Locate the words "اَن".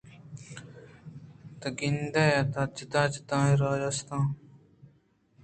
4.13-4.23